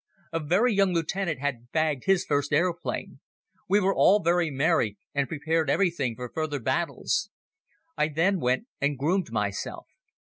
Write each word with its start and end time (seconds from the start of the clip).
A 0.33 0.39
very 0.39 0.73
young 0.73 0.93
Lieutenant 0.93 1.39
had 1.41 1.69
"bagged" 1.71 2.05
his 2.05 2.25
first 2.25 2.51
aeroplane. 2.51 3.19
We 3.69 3.79
were 3.79 3.93
all 3.93 4.19
very 4.19 4.49
merry 4.49 4.97
and 5.13 5.27
prepared 5.27 5.69
everything 5.69 6.15
for 6.15 6.31
further 6.33 6.59
battles. 6.59 7.29
I 7.95 8.07
then 8.07 8.39
went 8.39 8.65
and 8.81 8.97
groomed 8.97 9.31
myself. 9.31 9.85